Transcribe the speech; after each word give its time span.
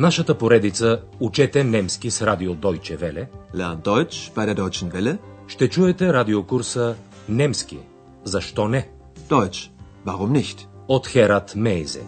нашата 0.00 0.38
поредица 0.38 1.02
Учете 1.20 1.64
немски 1.64 2.10
с 2.10 2.22
радио 2.22 2.54
Deutsche 2.54 2.98
Welle 2.98 3.26
Lernt 3.54 3.82
Deutsch 3.82 4.32
bei 4.34 4.46
der 4.46 4.54
Deutschen 4.54 4.92
Welle. 4.92 5.18
ще 5.48 5.68
чуете 5.68 6.12
радиокурса 6.12 6.96
Немски. 7.28 7.78
Защо 8.24 8.68
не? 8.68 8.88
Deutsch. 9.28 9.70
Warum 10.06 10.32
nicht? 10.32 10.66
От 10.88 11.06
Херат 11.06 11.54
Мейзе. 11.54 12.02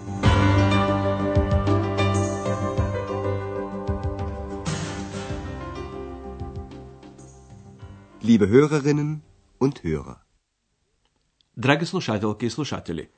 Liebe 8.22 8.46
Hörerinnen 8.48 9.20
und 9.60 9.84
Hörer. 9.84 10.16
Драги 11.56 11.84
слушателки 11.84 12.44
и 12.46 12.50
слушатели, 12.50 13.10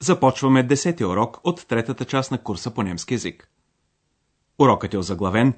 започваме 0.00 0.62
десети 0.62 1.04
урок 1.04 1.40
от 1.44 1.66
третата 1.68 2.04
част 2.04 2.30
на 2.30 2.38
курса 2.38 2.70
по 2.70 2.82
немски 2.82 3.14
язик. 3.14 3.51
Урокът 4.58 4.94
е 4.94 4.98
озаглавен 4.98 5.54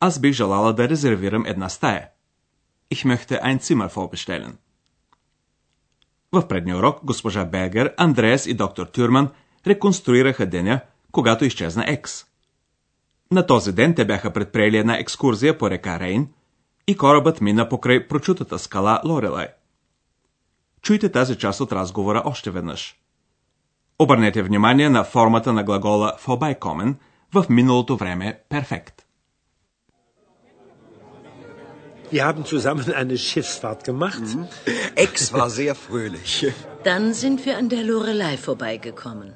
Аз 0.00 0.18
бих 0.20 0.32
желала 0.32 0.72
да 0.72 0.88
резервирам 0.88 1.46
една 1.46 1.68
стая. 1.68 2.08
Ich 2.94 3.04
möchte 3.04 3.42
ein 3.42 3.58
Zimmer 3.58 3.88
vorbestellen. 3.88 4.52
В 6.32 6.48
предния 6.48 6.76
урок 6.76 7.04
госпожа 7.04 7.44
Бергер, 7.44 7.94
Андреас 7.96 8.46
и 8.46 8.54
доктор 8.54 8.86
Тюрман 8.86 9.28
реконструираха 9.66 10.46
деня, 10.46 10.80
когато 11.12 11.44
изчезна 11.44 11.84
Екс. 11.86 12.24
На 13.30 13.46
този 13.46 13.72
ден 13.72 13.94
те 13.94 14.04
бяха 14.04 14.32
предприели 14.32 14.76
една 14.76 14.98
екскурзия 14.98 15.58
по 15.58 15.70
река 15.70 16.00
Рейн 16.00 16.28
и 16.86 16.96
корабът 16.96 17.40
мина 17.40 17.68
покрай 17.68 18.08
прочутата 18.08 18.58
скала 18.58 19.00
Лорелай. 19.04 19.48
Чуйте 20.82 21.12
тази 21.12 21.38
част 21.38 21.60
от 21.60 21.72
разговора 21.72 22.22
още 22.24 22.50
веднъж. 22.50 22.96
Обърнете 23.98 24.42
внимание 24.42 24.88
на 24.88 25.04
формата 25.04 25.52
на 25.52 25.64
глагола 25.64 26.16
vorbeikommen 26.26 26.94
в 27.34 27.46
миналото 27.48 27.96
време 27.96 28.40
перфект. 28.48 29.04
Wir 32.12 32.24
haben 32.24 32.44
zusammen 32.44 32.86
eine 33.02 33.16
Schiffsfahrt 33.18 33.84
gemacht. 33.84 34.26
Ex 34.96 35.14
war 35.34 35.50
sehr 35.50 35.74
fröhlich. 35.74 36.32
Dann 36.88 37.12
sind 37.22 37.38
wir 37.44 37.54
an 37.58 37.68
der 37.68 37.84
Lorelei 37.90 38.36
vorbeigekommen. 38.36 39.32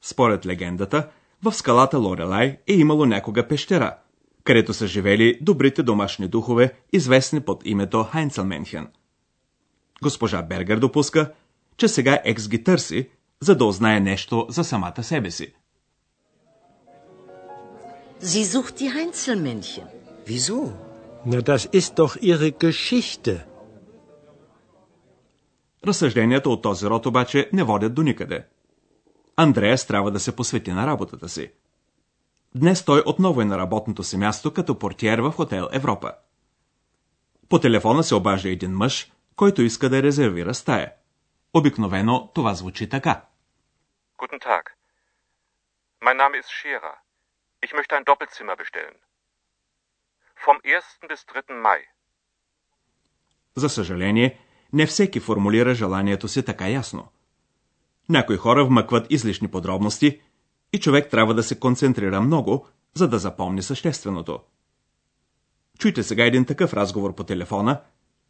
Според 0.00 0.46
легендата, 0.46 1.08
в 1.42 1.52
скалата 1.52 1.98
Лорелай 1.98 2.58
е 2.66 2.72
имало 2.72 3.06
някога 3.06 3.48
пещера, 3.48 3.96
където 4.44 4.74
са 4.74 4.86
живели 4.86 5.38
добрите 5.42 5.82
домашни 5.82 6.28
духове, 6.28 6.72
известни 6.92 7.40
под 7.40 7.62
името 7.64 8.04
Хайнцелменхен. 8.04 8.88
Госпожа 10.02 10.42
Бергер 10.42 10.78
допуска, 10.78 11.32
че 11.76 11.88
сега 11.88 12.20
Екс 12.24 12.48
ги 12.48 12.64
търси, 12.64 13.08
за 13.40 13.56
да 13.56 13.64
узнае 13.64 14.00
нещо 14.00 14.46
за 14.48 14.64
самата 14.64 15.02
себе 15.02 15.30
си. 15.30 15.54
Sie 18.20 18.44
sucht 18.44 18.80
die 18.80 18.90
Heinzelmännchen. 18.92 19.86
Wieso? 20.24 20.72
Na, 21.24 21.40
das 21.42 21.64
ist 21.72 21.98
doch 21.98 22.16
ihre 22.20 22.52
Geschichte. 22.52 23.46
Разсъжденията 25.86 26.50
от 26.50 26.62
този 26.62 26.86
род 26.86 27.06
обаче 27.06 27.50
не 27.52 27.62
водят 27.64 27.94
до 27.94 28.02
никъде. 28.02 28.46
Андреас 29.36 29.86
трябва 29.86 30.10
да 30.10 30.20
се 30.20 30.36
посвети 30.36 30.72
на 30.72 30.86
работата 30.86 31.28
си. 31.28 31.52
Днес 32.54 32.84
той 32.84 33.02
отново 33.06 33.40
е 33.40 33.44
на 33.44 33.58
работното 33.58 34.02
си 34.02 34.16
място 34.16 34.52
като 34.54 34.78
портиер 34.78 35.18
в 35.18 35.32
хотел 35.32 35.68
Европа. 35.72 36.12
По 37.48 37.58
телефона 37.58 38.02
се 38.02 38.14
обажда 38.14 38.48
един 38.48 38.72
мъж, 38.72 39.12
който 39.36 39.62
иска 39.62 39.88
да 39.88 40.02
резервира 40.02 40.54
стая. 40.54 40.92
Обикновено 41.54 42.30
това 42.34 42.54
звучи 42.54 42.88
така. 42.88 43.24
Guten 44.18 44.40
Tag. 44.40 44.62
Mein 46.02 46.16
Name 46.16 46.34
ist 46.40 46.48
Scherer. 46.56 47.05
Ich 47.64 47.72
möchte 47.72 47.96
ein 47.96 48.04
Doppelzimmer 48.04 48.56
bestellen. 48.56 48.98
Vom 50.44 50.56
1. 50.62 51.08
bis 51.08 51.24
3. 51.26 51.54
Mai. 51.66 51.80
За 53.54 53.68
съжаление, 53.68 54.38
не 54.72 54.86
всеки 54.86 55.20
формулира 55.20 55.74
желанието 55.74 56.28
си 56.28 56.44
така 56.44 56.68
ясно. 56.68 57.08
Някои 58.08 58.36
хора 58.36 58.64
вмъкват 58.64 59.06
излишни 59.10 59.48
подробности 59.48 60.20
и 60.72 60.80
човек 60.80 61.10
трябва 61.10 61.34
да 61.34 61.42
се 61.42 61.60
концентрира 61.60 62.20
много, 62.20 62.68
за 62.94 63.08
да 63.08 63.18
запомни 63.18 63.62
същественото. 63.62 64.40
Чуйте 65.78 66.02
сега 66.02 66.24
един 66.24 66.44
такъв 66.44 66.74
разговор 66.74 67.14
по 67.14 67.24
телефона 67.24 67.82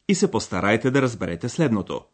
и 0.09 0.15
се 0.15 0.31
постарайте 0.31 0.91
да 0.91 1.03
разберете 1.03 1.49
следното. 1.49 2.05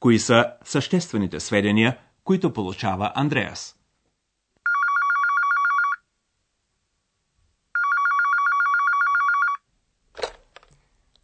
Кои 0.00 0.18
са 0.18 0.52
съществените 0.64 1.40
сведения, 1.40 1.98
които 2.24 2.52
получава 2.52 3.12
Андреас? 3.14 3.76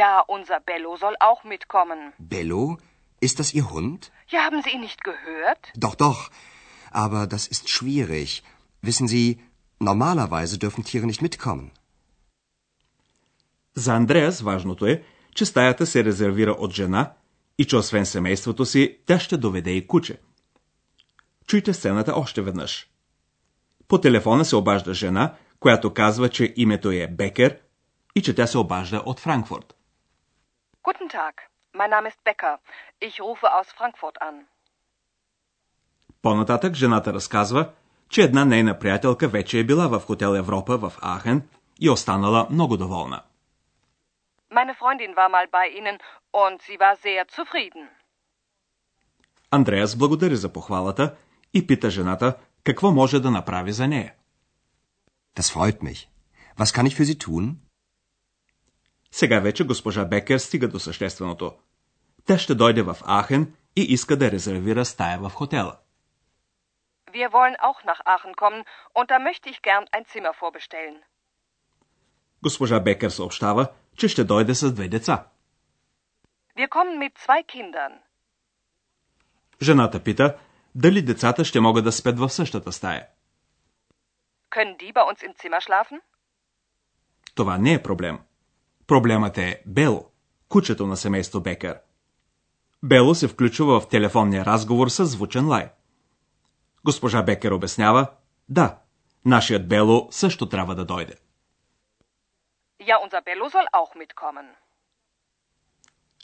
Ja, 0.00 0.12
unser 0.36 0.58
Bello 0.60 0.96
soll 0.96 1.16
auch 1.28 1.42
mitkommen. 1.44 1.98
Bello? 2.18 2.78
Ist 3.20 3.38
das 3.40 3.54
Ihr 3.54 3.66
Hund? 3.70 4.00
Ja, 4.28 4.40
haben 4.46 4.62
Sie 4.62 4.72
ihn 4.76 4.80
nicht 4.88 5.02
gehört? 5.10 5.62
Doch, 5.84 5.94
doch. 5.94 6.20
Aber 6.90 7.26
das 7.26 7.46
ist 7.46 7.68
schwierig. 7.68 8.42
Wissen 8.82 9.08
Sie, 9.08 9.28
normalerweise 9.78 10.58
dürfen 10.58 10.84
Tiere 10.84 11.06
nicht 11.06 11.22
mitkommen. 11.22 11.70
За 13.74 13.94
Андреас 13.94 14.40
важното 14.40 14.86
е, 14.86 15.02
че 15.34 15.44
стаята 15.46 15.86
се 15.86 16.04
резервира 16.04 16.50
от 16.50 16.72
жена 16.72 17.12
и 17.58 17.64
че 17.64 17.76
освен 17.76 18.06
семейството 18.06 18.66
си, 18.66 18.98
тя 19.06 19.18
ще 19.18 19.36
доведе 19.36 19.70
и 19.70 19.86
куче. 19.86 20.20
Чуйте 21.46 21.74
сцената 21.74 22.12
още 22.16 22.42
веднъж. 22.42 22.88
По 23.88 24.00
телефона 24.00 24.44
се 24.44 24.56
обажда 24.56 24.94
жена, 24.94 25.34
която 25.60 25.94
казва, 25.94 26.28
че 26.28 26.54
името 26.56 26.90
е 26.90 27.06
Бекер 27.06 27.58
и 28.15 28.21
че 28.21 28.35
тя 28.35 28.47
се 28.47 28.57
обажда 28.57 28.97
от 29.05 29.19
Франкфурт. 29.19 29.75
Guten 30.83 31.09
Tag, 31.17 31.35
mein 31.79 31.91
Name 31.95 32.07
ist 32.11 32.21
Becker. 32.27 32.55
Ich 33.07 33.15
rufe 33.27 33.47
aus 33.57 33.67
Frankfurt 33.77 34.17
an. 34.21 34.45
По-нататък 36.21 36.75
жената 36.75 37.13
разказва, 37.13 37.69
че 38.09 38.21
една 38.21 38.45
нейна 38.45 38.79
приятелка 38.79 39.27
вече 39.27 39.59
е 39.59 39.63
била 39.63 39.87
в 39.87 39.99
хотел 39.99 40.35
Европа 40.35 40.77
в 40.77 40.93
Ахен 41.01 41.47
и 41.79 41.89
останала 41.89 42.47
много 42.49 42.77
доволна. 42.77 43.21
Meine 44.51 44.75
Freundin 44.79 45.15
war 45.15 45.29
mal 45.35 45.47
bei 45.57 45.67
Ihnen 45.77 45.97
und 46.43 46.57
sie 46.61 46.77
war 46.83 46.95
sehr 47.05 47.25
zufrieden. 47.37 47.87
Андреас 49.51 49.95
благодари 49.95 50.35
за 50.35 50.53
похвалата 50.53 51.15
и 51.53 51.67
пита 51.67 51.89
жената 51.89 52.37
какво 52.63 52.91
може 52.91 53.19
да 53.19 53.31
направи 53.31 53.71
за 53.71 53.87
нея. 53.87 54.13
Das 55.37 55.55
freut 55.55 55.81
mich. 55.81 56.07
Was 56.57 56.71
kann 56.75 56.85
ich 56.85 56.95
für 56.95 57.05
Sie 57.05 57.17
tun? 57.17 57.55
Сега 59.11 59.39
вече 59.39 59.67
госпожа 59.67 60.05
Бекер 60.05 60.37
стига 60.37 60.67
до 60.67 60.79
същественото. 60.79 61.53
Тя 62.25 62.37
ще 62.37 62.55
дойде 62.55 62.81
в 62.81 62.97
Ахен 63.07 63.53
и 63.75 63.81
иска 63.81 64.17
да 64.17 64.31
резервира 64.31 64.85
стая 64.85 65.19
в 65.19 65.29
хотела. 65.29 65.77
Wir 67.13 67.29
wollen 67.37 67.57
auch 67.67 67.79
nach 67.89 68.01
Aachen 68.13 68.33
kommen 68.41 68.63
und 68.97 69.07
da 69.11 69.17
möchte 69.27 69.49
ich 69.53 69.59
gern 69.61 69.85
ein 69.95 70.05
Zimmer 70.13 70.33
vorbestellen. 70.41 71.03
Госпожа 72.43 72.79
Бекер 72.79 73.09
съобщава, 73.09 73.67
че 73.97 74.07
ще 74.07 74.23
дойде 74.23 74.55
с 74.55 74.73
две 74.73 74.87
деца. 74.87 75.25
Wir 76.57 76.69
kommen 76.69 76.97
mit 76.99 77.13
zwei 77.17 77.43
Kindern. 77.55 77.93
Жената 79.61 80.03
пита 80.03 80.37
дали 80.75 81.01
децата 81.01 81.45
ще 81.45 81.59
могат 81.59 81.83
да 81.83 81.91
спят 81.91 82.19
в 82.19 82.29
същата 82.29 82.71
стая. 82.71 83.07
Können 84.51 84.77
die 84.77 84.93
bei 84.93 85.03
uns 85.03 85.23
im 85.23 85.33
Zimmer 85.33 85.61
schlafen? 85.61 86.01
Това 87.35 87.57
не 87.57 87.73
е 87.73 87.83
проблем. 87.83 88.19
Проблемът 88.91 89.37
е 89.37 89.61
Бело, 89.65 90.05
кучето 90.49 90.87
на 90.87 90.97
семейство 90.97 91.41
Бекер. 91.41 91.79
Бело 92.83 93.15
се 93.15 93.27
включва 93.27 93.79
в 93.79 93.87
телефонния 93.87 94.45
разговор 94.45 94.89
с 94.89 95.05
звучен 95.05 95.47
лай. 95.47 95.71
Госпожа 96.85 97.23
Бекер 97.23 97.51
обяснява, 97.51 98.07
да, 98.49 98.77
нашият 99.25 99.67
Бело 99.67 100.07
също 100.11 100.49
трябва 100.49 100.75
да 100.75 100.85
дойде. 100.85 101.13
Ja, 102.79 102.95
unser 103.05 103.23
Bello 103.23 103.49
soll 103.49 103.67
auch 103.73 103.95
mitkommen. 104.05 104.45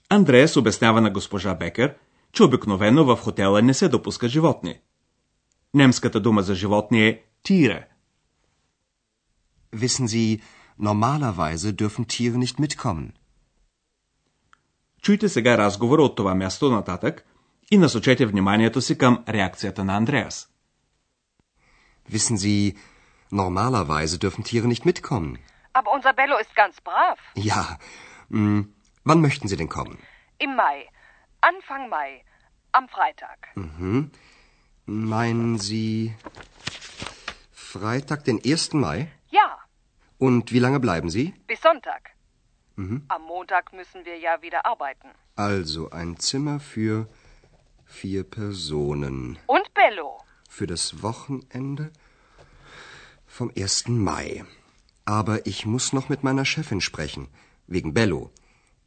Андреас 0.09 0.57
обяснява 0.57 1.01
на 1.01 1.09
госпожа 1.09 1.55
Бекер, 1.55 1.95
че 2.31 2.43
обикновено 2.43 3.05
в 3.05 3.15
хотела 3.15 3.61
не 3.61 3.73
се 3.73 3.89
допуска 3.89 4.27
животни. 4.27 4.79
Немската 5.73 6.19
дума 6.19 6.41
за 6.41 6.55
животни 6.55 7.07
е 7.07 7.23
Tiere. 7.43 7.85
Wissen 9.75 10.05
Sie, 10.05 10.41
normalerweise 10.76 11.72
dürfen 11.72 12.06
Tiere 12.08 12.38
nicht 12.38 12.58
mitkommen. 12.58 13.12
Чуйте 15.02 15.28
сега 15.28 15.58
разговора 15.58 16.02
от 16.02 16.16
това 16.16 16.34
място 16.34 16.70
нататък 16.70 17.24
и 17.70 17.78
насочете 17.78 18.26
вниманието 18.26 18.80
си 18.80 18.98
към 18.98 19.24
реакцията 19.28 19.84
на 19.84 19.96
Андреас. 19.96 20.48
Wissen 22.10 22.36
Sie, 22.36 22.76
normalerweise 23.32 24.18
dürfen 24.18 24.42
Tiere 24.44 24.66
nicht 24.66 24.84
mitkommen. 24.84 25.38
Aber 25.74 25.90
unser 25.96 26.12
Bello 26.20 26.36
ist 26.44 26.54
ganz 26.62 26.74
brav. 26.88 27.16
Ja, 27.50 27.62
hm, 28.30 28.60
wann 29.08 29.20
möchten 29.26 29.48
Sie 29.48 29.56
denn 29.56 29.72
kommen? 29.78 29.96
Im 30.46 30.52
Mai. 30.56 30.76
Anfang 31.50 31.88
Mai. 31.96 32.10
Am 32.78 32.86
Freitag. 32.88 33.38
Mhm. 33.54 34.10
Meinen 34.86 35.58
Sie 35.58 36.14
Freitag, 37.52 38.24
den 38.24 38.38
1. 38.44 38.74
Mai? 38.84 38.98
Und 40.17 40.51
wie 40.51 40.59
lange 40.59 40.79
bleiben 40.79 41.09
Sie? 41.09 41.33
bis 41.47 41.61
Sonntag. 41.61 42.11
Am 43.07 43.23
Montag 43.23 43.73
müssen 43.73 44.05
wir 44.05 44.19
ja 44.19 44.39
wieder 44.43 44.63
arbeiten. 44.65 45.09
Also 45.35 45.89
ein 45.89 46.17
Zimmer 46.17 46.59
für 46.59 47.07
vier 47.85 48.23
Personen. 48.23 49.39
Und 49.47 49.73
Bello. 49.73 50.19
Für 50.47 50.67
das 50.67 51.01
Wochenende 51.01 51.91
vom 53.25 53.51
1. 53.57 53.87
Mai. 53.87 54.45
Aber 55.05 55.47
ich 55.47 55.65
muss 55.65 55.91
noch 55.91 56.07
mit 56.09 56.23
meiner 56.23 56.45
Chefin 56.45 56.79
sprechen, 56.81 57.29
wegen 57.65 57.95
Bello. 57.95 58.29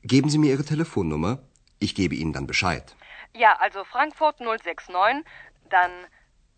Geben 0.02 0.30
Sie 0.30 0.38
mir 0.38 0.52
Ihre 0.52 0.64
Telefonnummer. 0.64 1.40
Ich 1.80 1.96
gebe 1.96 2.14
Ihnen 2.14 2.32
dann 2.32 2.46
Bescheid. 2.46 2.94
Ja, 3.34 3.56
also 3.58 3.82
Frankfurt 3.84 4.38
069, 4.38 5.24
dann 5.68 5.90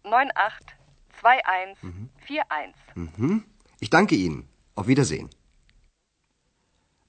982141. 0.05 2.75
Mhm. 2.95 3.45
Ich 3.81 3.89
danke 3.89 4.17
Ihnen. 4.17 4.47
Auf 4.77 4.87
Wiedersehen. 4.87 5.29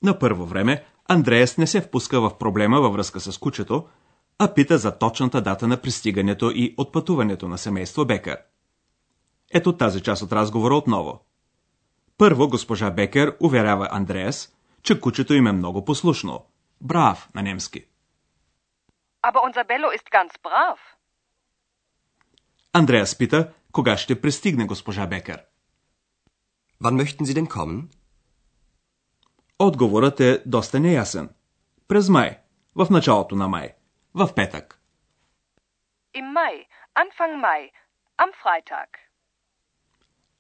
На 0.03 0.19
първо 0.19 0.45
време 0.45 0.85
Андреас 1.07 1.57
не 1.57 1.67
се 1.67 1.81
впуска 1.81 2.21
в 2.21 2.37
проблема 2.37 2.81
във 2.81 2.93
връзка 2.93 3.19
с 3.19 3.37
кучето, 3.37 3.87
а 4.39 4.53
пита 4.53 4.77
за 4.77 4.97
точната 4.97 5.41
дата 5.41 5.67
на 5.67 5.81
пристигането 5.81 6.51
и 6.51 6.75
отпътуването 6.77 7.47
на 7.47 7.57
семейство 7.57 8.05
Бекър. 8.05 8.37
Ето 9.53 9.77
тази 9.77 10.01
част 10.01 10.21
от 10.21 10.31
разговора 10.31 10.75
отново. 10.75 11.25
Първо 12.17 12.49
госпожа 12.49 12.91
Бекер 12.91 13.37
уверява 13.39 13.87
Андреас, 13.91 14.53
че 14.83 14.99
кучето 14.99 15.33
им 15.33 15.47
е 15.47 15.51
много 15.51 15.85
послушно. 15.85 16.45
Брав 16.81 17.29
на 17.35 17.41
немски. 17.41 17.85
Aber 19.23 19.41
unser 19.47 19.63
Bello 19.67 19.89
ist 19.97 20.07
ganz 20.11 20.31
brav. 20.43 20.77
Андреас 22.73 23.17
пита, 23.17 23.53
кога 23.71 23.97
ще 23.97 24.21
пристигне 24.21 24.65
госпожа 24.65 25.07
Бекер. 25.07 25.43
Wann 26.83 26.97
möchten 26.97 27.25
Sie 27.25 27.33
denn 27.33 27.47
kommen? 27.47 27.89
Отговорът 29.59 30.19
е 30.19 30.43
доста 30.45 30.79
неясен. 30.79 31.29
През 31.87 32.09
май, 32.09 32.39
в 32.75 32.87
началото 32.89 33.35
на 33.35 33.47
май, 33.47 33.73
в 34.13 34.33
петък. 34.35 34.79
Im 36.15 36.27
Mai. 36.37 36.55
Anfang 37.03 37.35
Mai. 37.45 37.61
Am 38.17 38.31
Freitag. 38.41 38.89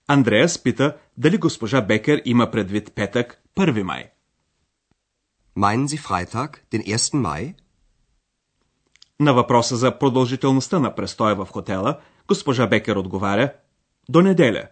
Андреас 0.07 0.63
пита 0.63 0.97
дали 1.17 1.37
госпожа 1.37 1.81
Бекер 1.81 2.21
има 2.25 2.51
предвид 2.51 2.95
петък, 2.95 3.43
1 3.55 3.83
май. 3.83 4.11
Meinen 5.57 5.85
Sie 5.85 6.07
Freitag, 6.07 6.57
den 6.71 6.97
1. 6.97 6.97
Mai? 6.97 7.55
На 9.19 9.33
въпроса 9.33 9.75
за 9.75 9.99
продължителността 9.99 10.79
на 10.79 10.95
престоя 10.95 11.35
в 11.35 11.45
хотела, 11.45 11.99
госпожа 12.27 12.67
Бекер 12.67 12.95
отговаря 12.95 13.53
до 14.09 14.21
неделя. 14.21 14.67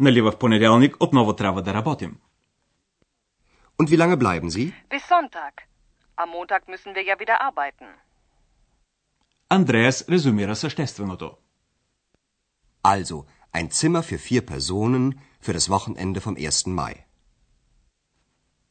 Нали 0.00 0.20
в 0.20 0.38
понеделник 0.38 0.96
отново 1.00 1.36
трябва 1.36 1.62
да 1.62 1.74
работим. 1.74 2.16
Und 3.78 3.88
wie 3.90 3.96
lange 3.96 4.16
bleiben 4.16 4.50
Sie? 4.50 4.72
Bis 4.90 5.04
Sonntag. 5.12 5.54
Am 6.22 6.28
Montag 6.36 6.62
müssen 6.72 6.94
wir 6.94 7.04
ja 7.10 7.16
wieder 7.22 7.36
arbeiten. 7.48 7.86
Андреас 9.48 10.08
резюмира 10.08 10.56
същественото. 10.56 11.36
Also, 12.82 13.26
ein 13.52 13.70
Zimmer 13.70 14.02
für 14.02 14.18
vier 14.18 14.42
Personen 14.46 15.20
für 15.44 15.52
das 15.52 15.68
Wochenende 15.70 16.20
vom 16.20 16.36
1. 16.36 16.66
Mai. 16.66 16.94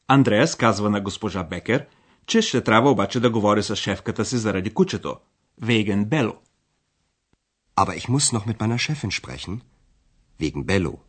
Андреас 0.08 0.56
казва 0.56 0.90
на 0.90 1.00
госпожа 1.00 1.44
Бекер, 1.44 1.86
че 2.26 2.42
ще 2.42 2.64
трябва 2.64 2.90
обаче 2.90 3.20
да 3.20 3.30
говори 3.30 3.62
с 3.62 3.76
шефката 3.76 4.24
си 4.24 4.36
заради 4.36 4.74
кучето. 4.74 5.16
Вейген 5.62 6.04
Бело. 6.04 6.34
Aber 7.76 7.94
ich 7.96 8.08
muss 8.08 8.32
noch 8.32 8.46
mit 8.46 8.60
meiner 8.60 8.78
Chefin 8.78 9.10
sprechen. 9.10 9.60
Wegen 10.40 10.64
Bello. 10.64 11.03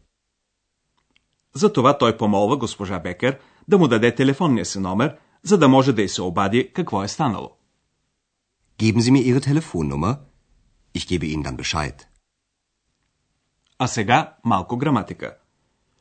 Затова 1.57 1.99
той 1.99 2.17
помолва 2.17 2.57
госпожа 2.57 2.99
Бекер 2.99 3.39
да 3.69 3.79
му 3.79 3.89
даде 3.89 4.15
телефонния 4.15 4.65
си 4.65 4.79
номер, 4.79 5.17
за 5.43 5.59
да 5.59 5.69
може 5.69 5.93
да 5.93 6.03
й 6.03 6.09
се 6.09 6.23
обади 6.23 6.71
какво 6.73 7.03
е 7.03 7.09
станало. 7.09 7.51
Geben 8.79 9.01
Sie 9.01 9.13
mir 9.13 9.25
Ihre 9.25 9.41
Telefonnummer. 9.41 10.19
Ich 10.95 11.07
gebe 11.11 11.25
Ihnen 11.25 11.43
dann 11.43 11.57
Bescheid. 11.57 12.07
А 13.79 13.87
сега 13.87 14.35
малко 14.45 14.77
граматика. 14.77 15.37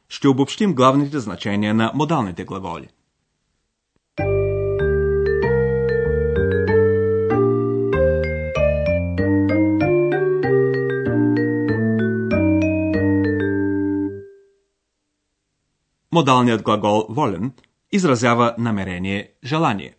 Ще 0.10 0.28
обобщим 0.28 0.76
главните 0.76 1.20
значения 1.20 1.74
на 1.74 1.92
модалните 1.96 2.46
глаголи. 2.46 2.88
Модалният 16.18 16.62
глагол 16.64 17.06
волен 17.10 17.54
изразява 17.92 18.56
намерение, 18.58 19.20
желание. 19.44 19.94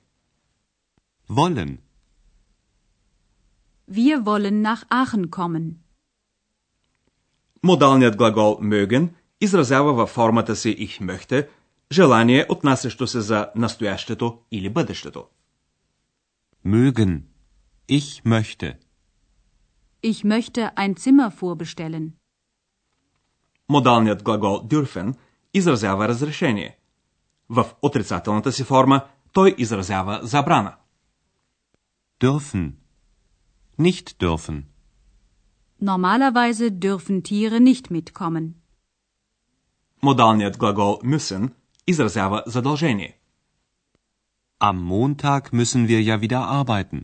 Wollen. 1.28 1.70
Wir 3.98 4.16
wollen 4.24 4.62
nach 4.62 4.82
Aachen 4.90 5.24
kommen. 5.30 5.74
Модалният 7.62 8.16
глагол 8.16 8.58
mögen 8.60 9.14
изразява 9.40 9.92
във 9.92 10.08
формата 10.10 10.56
си 10.56 10.76
ich 10.78 11.00
möchte 11.00 11.48
желание, 11.92 12.46
отнасящо 12.48 13.06
се 13.06 13.20
за 13.20 13.50
настоящето 13.56 14.38
или 14.50 14.68
бъдещето. 14.70 15.24
Mögen. 16.66 17.22
Ich 17.88 18.24
möchte. 18.24 18.76
Ich 20.02 20.24
möchte 20.24 20.74
ein 20.76 20.94
Zimmer 20.94 21.30
vorbestellen. 21.40 22.12
Модалният 23.68 24.22
глагол 24.22 24.66
dürfen 24.68 25.14
изразява 25.58 26.08
разрешение. 26.08 26.78
В 27.48 27.66
отрицателната 27.82 28.52
си 28.52 28.64
форма 28.64 29.00
той 29.32 29.54
изразява 29.58 30.20
забрана. 30.22 30.72
Dürfen. 32.20 32.72
Nicht 33.78 34.06
dürfen. 34.22 34.58
Normalerweise 35.90 36.66
dürfen 36.84 37.16
Tiere 37.28 37.58
nicht 37.60 37.90
mitkommen. 37.90 38.54
Модалният 40.02 40.56
глагол 40.58 41.00
müssen 41.02 41.50
изразява 41.86 42.42
задължение. 42.46 43.20
Am 44.60 44.76
Montag 44.92 45.52
müssen 45.52 45.88
wir 45.88 46.00
ja 46.02 46.20
wieder 46.20 46.42
arbeiten. 46.60 47.02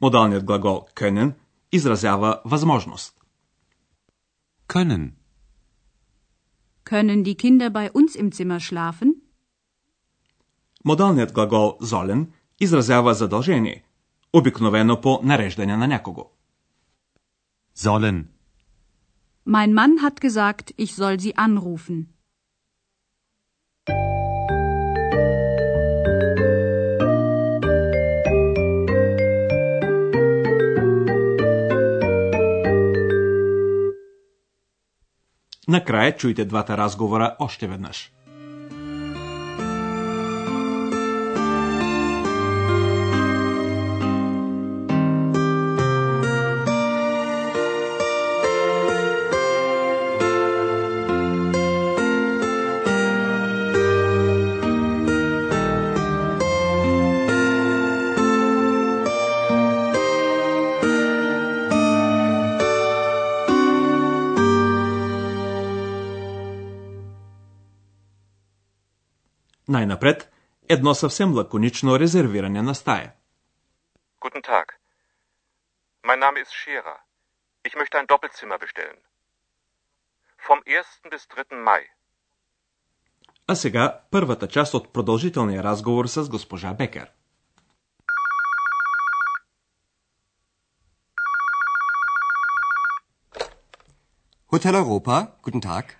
Модалният 0.00 0.44
глагол 0.44 0.86
können 0.94 1.34
изразява 1.72 2.40
възможност. 2.44 3.20
Können. 4.68 5.19
Können 6.89 7.23
die 7.23 7.35
Kinder 7.35 7.69
bei 7.69 7.91
uns 7.91 8.15
im 8.15 8.31
Zimmer 8.31 8.59
schlafen? 8.59 9.21
Модалният 10.83 11.33
глагол 11.33 11.77
sollen 11.81 12.33
изразява 12.59 13.13
задължение, 13.13 13.83
обикновено 14.33 15.01
по 15.01 15.19
нареждане 15.23 15.77
на 15.77 15.87
някого. 15.87 16.31
Sollen. 17.77 18.25
Mein 19.45 19.73
Mann 19.73 20.01
hat 20.01 20.21
gesagt, 20.21 20.73
ich 20.77 20.95
soll 20.95 21.19
sie 21.19 21.37
anrufen. 21.37 22.15
Накрая 35.70 36.16
чуйте 36.16 36.44
двата 36.44 36.76
разговора 36.76 37.36
още 37.38 37.66
веднъж. 37.66 38.12
Най-напред, 69.70 70.32
едно 70.68 70.94
съвсем 70.94 71.34
лаконично 71.34 71.98
резервиране 71.98 72.62
на 72.62 72.74
стая. 72.74 73.12
Guten 74.20 74.42
Tag. 74.42 74.66
Mein 76.08 76.20
Name 76.24 76.38
ist 76.44 76.52
Scherer. 76.60 76.98
Ich 77.68 77.74
möchte 77.80 77.96
ein 77.98 78.06
Doppelzimmer 78.12 78.58
bestellen. 78.64 79.00
Vom 80.48 80.58
1. 80.66 81.10
bis 81.10 81.26
3. 81.28 81.56
Mai. 81.56 81.82
А 83.46 83.54
сега 83.54 84.00
първата 84.10 84.48
част 84.48 84.74
от 84.74 84.92
продължителния 84.92 85.62
разговор 85.62 86.06
с 86.06 86.28
госпожа 86.28 86.74
Бекер. 86.74 87.10
Hotel 94.52 94.74
Europa, 94.74 95.26
guten 95.42 95.60
Tag. 95.60 95.99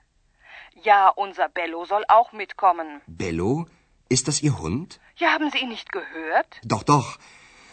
Ja, 0.88 1.08
unser 1.24 1.48
Bello 1.48 1.84
soll 1.84 2.04
auch 2.08 2.32
mitkommen. 2.32 2.88
Bello? 3.06 3.66
Ist 4.08 4.28
das 4.28 4.42
Ihr 4.42 4.58
Hund? 4.58 5.00
Ja, 5.16 5.28
haben 5.34 5.50
Sie 5.50 5.58
ihn 5.58 5.68
nicht 5.76 5.90
gehört? 5.92 6.50
Doch, 6.64 6.82
doch. 6.82 7.18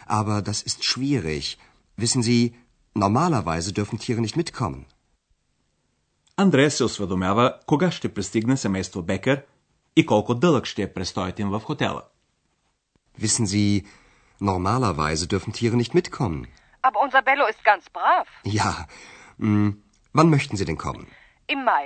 Aber 0.05 0.41
das 0.41 0.61
ist 0.61 0.83
schwierig. 0.83 1.57
Wissen 1.95 2.23
Sie, 2.23 2.55
normalerweise 2.93 3.71
dürfen 3.73 3.99
Tiere 3.99 4.21
nicht 4.21 4.37
mitkommen. 4.37 4.85
Андрея 6.37 6.71
се 6.71 6.83
осведомява 6.83 7.59
кога 7.65 7.91
ще 7.91 8.13
пристигне 8.13 8.57
семейство 8.57 9.01
Бекер 9.01 9.45
и 9.95 10.05
колко 10.05 10.35
дълъг 10.35 10.65
ще 10.65 10.81
е 10.81 10.93
престоят 10.93 11.39
им 11.39 11.49
в 11.49 11.59
хотела. 11.59 12.01
Wissen 13.19 13.45
Sie, 13.45 13.85
normalerweise 14.41 15.27
dürfen 15.27 15.53
Tiere 15.53 15.77
nicht 15.77 15.93
mitkommen. 15.93 16.47
Aber 16.81 16.99
unser 17.05 17.21
Bello 17.21 17.45
ist 17.53 17.63
ganz 17.63 17.83
brav. 17.97 18.27
Ja. 18.59 18.71
Hm, 19.39 19.69
wann 20.13 20.29
möchten 20.35 20.57
Sie 20.57 20.65
denn 20.65 20.77
kommen? 20.77 21.05
Im 21.53 21.63
Mai. 21.63 21.85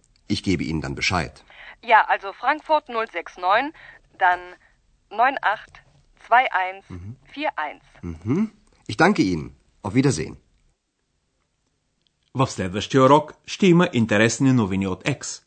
Ich 0.33 0.41
gebe 0.49 0.63
Ihnen 0.69 0.81
dann 0.85 0.95
Bescheid. 1.01 1.33
Ja, 1.91 1.99
also 2.13 2.27
Frankfurt 2.41 2.85
069, 2.87 3.73
dann 4.23 4.41
982141. 5.09 7.81
Mhm. 8.01 8.51
Ich 8.91 8.97
danke 8.97 9.21
Ihnen. 9.31 9.47
Auf 9.83 9.93
Wiedersehen. 9.95 10.35
В 12.33 12.47
следващия 12.47 13.03
урок 13.03 13.33
ще 13.45 13.67
има 13.67 13.89
интересни 13.93 14.53
новини 14.53 14.87
от 14.87 15.07
Екс. 15.07 15.41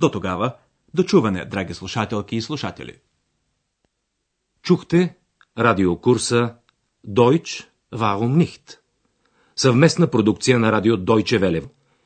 До 0.00 0.10
тогава, 0.10 0.56
дочуване, 0.94 1.44
драги 1.44 1.74
слушателки 1.74 2.36
и 2.36 2.42
слушатели. 2.42 2.98
Чухте 4.62 5.14
радиокурса 5.58 6.54
Deutsch, 7.06 7.66
warum 7.92 8.44
nicht? 8.44 8.78
Съвместна 9.56 10.10
продукция 10.10 10.58
на 10.58 10.72
радио 10.72 10.96
Deutsche 10.96 11.38
Welle 11.38 11.68